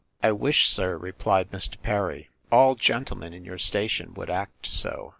[0.23, 1.79] I wish, sir, replied Mr.
[1.79, 5.09] Perry, all gentlemen in your station would act so.